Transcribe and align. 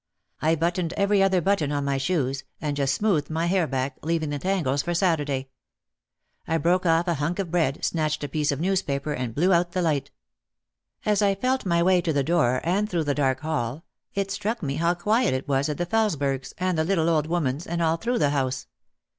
I 0.41 0.55
buttoned 0.55 0.93
every 0.93 1.21
other 1.21 1.41
button 1.41 1.71
on 1.71 1.85
my 1.85 1.99
shoes, 1.99 2.43
and 2.59 2.75
just 2.75 2.95
smoothed 2.95 3.29
my 3.29 3.45
hair 3.45 3.67
back, 3.67 3.97
leaving 4.01 4.31
the 4.31 4.39
tangles 4.39 4.81
for 4.81 4.95
Saturday. 4.95 5.49
I 6.47 6.57
broke 6.57 6.87
off 6.87 7.07
a 7.07 7.13
hunk 7.13 7.37
of 7.37 7.51
bread, 7.51 7.85
snatched 7.85 8.23
a 8.23 8.27
piece 8.27 8.51
of 8.51 8.59
newspaper 8.59 9.13
and 9.13 9.35
blew 9.35 9.53
out 9.53 9.73
the 9.73 9.81
light. 9.83 10.09
As 11.05 11.21
I 11.21 11.35
felt 11.35 11.67
my 11.67 11.83
way 11.83 12.01
to 12.01 12.11
the 12.13 12.23
door 12.23 12.61
and 12.63 12.89
through 12.89 13.03
the 13.03 13.13
dark 13.13 13.41
hall 13.41 13.85
it 14.15 14.31
struck 14.31 14.63
me 14.63 14.77
how 14.77 14.95
quiet 14.95 15.35
it 15.35 15.47
was 15.47 15.69
at 15.69 15.77
the 15.77 15.85
Felesbergs 15.85 16.55
and 16.57 16.79
the 16.79 16.83
little 16.83 17.07
old 17.07 17.27
woman's 17.27 17.67
and 17.67 17.79
all 17.79 17.97
through 17.97 18.17
the 18.17 18.31
house. 18.31 18.65